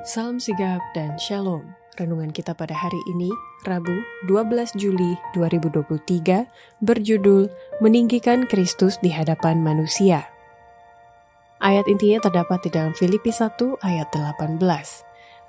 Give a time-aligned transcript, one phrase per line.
[0.00, 1.76] Salam sigap dan shalom.
[2.00, 3.28] Renungan kita pada hari ini,
[3.68, 3.92] Rabu
[4.32, 6.48] 12 Juli 2023,
[6.80, 7.52] berjudul
[7.84, 10.24] Meninggikan Kristus di Hadapan Manusia.
[11.60, 14.56] Ayat intinya terdapat di dalam Filipi 1 ayat 18.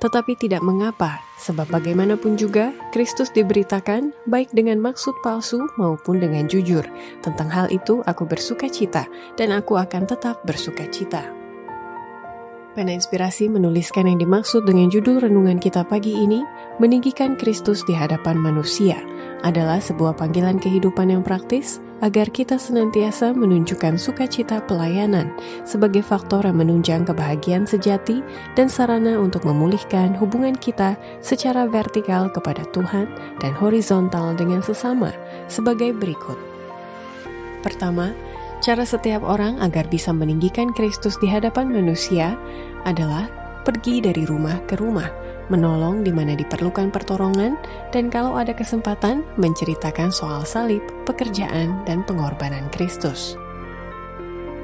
[0.03, 6.83] Tetapi tidak mengapa, sebab bagaimanapun juga Kristus diberitakan baik dengan maksud palsu maupun dengan jujur.
[7.23, 9.07] Tentang hal itu aku bersuka cita
[9.39, 11.40] dan aku akan tetap bersuka cita.
[12.71, 16.39] Pena Inspirasi menuliskan yang dimaksud dengan judul renungan kita pagi ini,
[16.79, 18.95] meninggikan Kristus di hadapan manusia,
[19.43, 25.35] adalah sebuah panggilan kehidupan yang praktis agar kita senantiasa menunjukkan sukacita pelayanan
[25.67, 28.23] sebagai faktor yang menunjang kebahagiaan sejati
[28.55, 33.11] dan sarana untuk memulihkan hubungan kita secara vertikal kepada Tuhan
[33.43, 35.11] dan horizontal dengan sesama
[35.51, 36.39] sebagai berikut.
[37.67, 38.15] Pertama,
[38.61, 42.37] Cara setiap orang agar bisa meninggikan Kristus di hadapan manusia
[42.85, 43.25] adalah
[43.65, 45.09] pergi dari rumah ke rumah,
[45.49, 47.57] menolong di mana diperlukan pertolongan,
[47.89, 53.33] dan kalau ada kesempatan, menceritakan soal salib, pekerjaan, dan pengorbanan Kristus.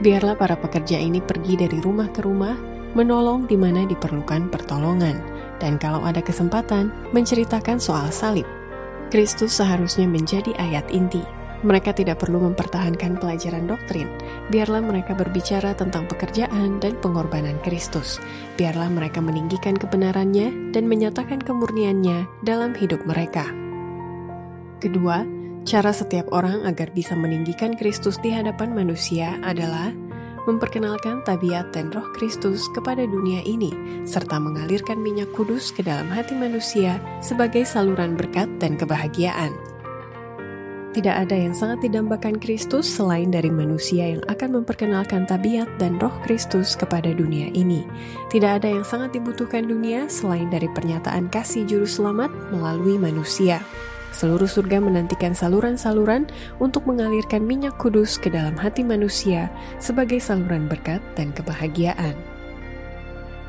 [0.05, 2.53] Biarlah para pekerja ini pergi dari rumah ke rumah,
[2.94, 5.17] menolong di mana diperlukan pertolongan,
[5.57, 8.45] dan kalau ada kesempatan, menceritakan soal salib.
[9.09, 14.05] Kristus seharusnya menjadi ayat inti mereka tidak perlu mempertahankan pelajaran doktrin.
[14.53, 18.22] Biarlah mereka berbicara tentang pekerjaan dan pengorbanan Kristus.
[18.59, 23.50] Biarlah mereka meninggikan kebenarannya dan menyatakan kemurniannya dalam hidup mereka.
[24.78, 25.25] Kedua,
[25.66, 29.89] cara setiap orang agar bisa meninggikan Kristus di hadapan manusia adalah
[30.47, 33.75] memperkenalkan tabiat dan roh Kristus kepada dunia ini,
[34.08, 39.52] serta mengalirkan minyak kudus ke dalam hati manusia sebagai saluran berkat dan kebahagiaan.
[40.98, 46.09] Tidak ada yang sangat didambakan Kristus selain dari manusia yang akan memperkenalkan tabiat dan roh
[46.26, 47.86] Kristus kepada dunia ini.
[48.34, 53.62] Tidak ada yang sangat dibutuhkan dunia selain dari pernyataan kasih juru selamat melalui manusia.
[54.09, 60.97] Seluruh surga menantikan saluran-saluran untuk mengalirkan minyak kudus ke dalam hati manusia sebagai saluran berkat
[61.13, 62.18] dan kebahagiaan.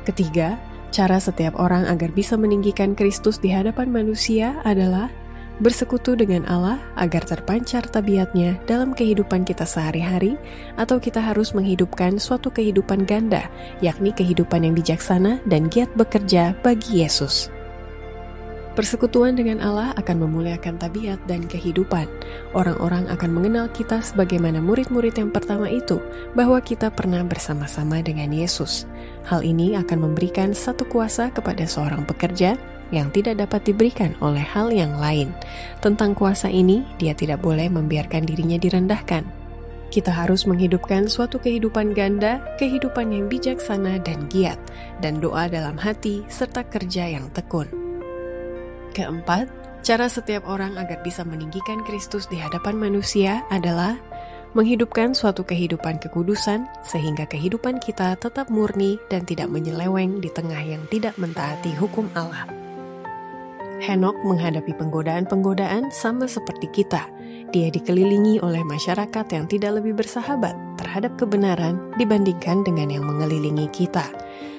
[0.05, 0.61] Ketiga,
[0.93, 5.09] cara setiap orang agar bisa meninggikan Kristus di hadapan manusia adalah
[5.59, 10.39] bersekutu dengan Allah agar terpancar tabiatnya dalam kehidupan kita sehari-hari,
[10.79, 13.47] atau kita harus menghidupkan suatu kehidupan ganda,
[13.83, 17.51] yakni kehidupan yang bijaksana dan giat bekerja bagi Yesus.
[18.79, 22.07] Persekutuan dengan Allah akan memuliakan tabiat dan kehidupan.
[22.55, 25.99] Orang-orang akan mengenal kita sebagaimana murid-murid yang pertama itu,
[26.31, 28.87] bahwa kita pernah bersama-sama dengan Yesus.
[29.27, 32.55] Hal ini akan memberikan satu kuasa kepada seorang pekerja
[32.89, 35.33] yang tidak dapat diberikan oleh hal yang lain.
[35.81, 39.25] Tentang kuasa ini, dia tidak boleh membiarkan dirinya direndahkan.
[39.89, 44.61] Kita harus menghidupkan suatu kehidupan ganda, kehidupan yang bijaksana dan giat,
[45.01, 47.65] dan doa dalam hati serta kerja yang tekun.
[48.93, 49.49] Keempat,
[49.81, 53.97] cara setiap orang agar bisa meninggikan Kristus di hadapan manusia adalah
[54.53, 60.81] menghidupkan suatu kehidupan kekudusan sehingga kehidupan kita tetap murni dan tidak menyeleweng di tengah yang
[60.89, 62.58] tidak mentaati hukum Allah.
[63.79, 67.07] Henok menghadapi penggodaan-penggodaan sama seperti kita.
[67.49, 74.03] Dia dikelilingi oleh masyarakat yang tidak lebih bersahabat terhadap kebenaran dibandingkan dengan yang mengelilingi kita.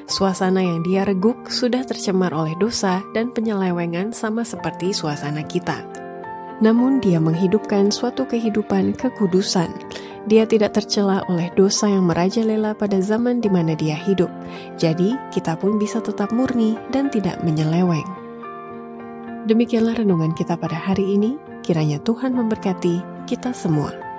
[0.08, 5.84] Suasana yang dia reguk sudah tercemar oleh dosa dan penyelewengan sama seperti suasana kita.
[6.64, 9.70] Namun dia menghidupkan suatu kehidupan kekudusan.
[10.28, 14.28] Dia tidak tercela oleh dosa yang merajalela pada zaman di mana dia hidup.
[14.76, 18.19] Jadi, kita pun bisa tetap murni dan tidak menyeleweng.
[19.48, 21.40] Demikianlah renungan kita pada hari ini.
[21.64, 24.09] Kiranya Tuhan memberkati kita semua.